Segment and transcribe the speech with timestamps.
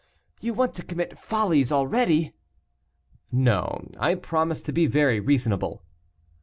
[0.39, 2.31] you want to commit follies already."
[3.31, 5.83] "No, I promise to be very reasonable."